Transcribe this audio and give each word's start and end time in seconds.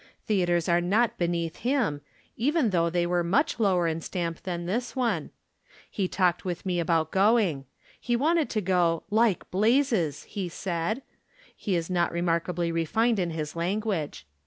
The 0.25 0.43
atres 0.43 0.67
are 0.67 0.81
not 0.81 1.19
beneath 1.19 1.57
him, 1.57 2.01
even 2.35 2.71
though 2.71 2.89
they 2.89 3.05
were 3.05 3.23
much 3.23 3.59
lower 3.59 3.87
in 3.87 4.01
stamp 4.01 4.41
than 4.41 4.65
this 4.65 4.95
one. 4.95 5.29
He 5.91 6.07
talked 6.07 6.43
with 6.43 6.65
me 6.65 6.79
about 6.79 7.11
going. 7.11 7.65
He 7.99 8.15
wanted 8.15 8.49
to 8.49 8.61
go" 8.61 9.03
like 9.21 9.51
blazes!" 9.51 10.23
he 10.37 10.49
said. 10.49 11.03
He 11.55 11.75
is 11.75 11.91
not 11.91 12.11
remarkably 12.11 12.71
refined 12.71 13.19
in 13.19 13.29
his 13.29 13.55
language. 13.55 14.25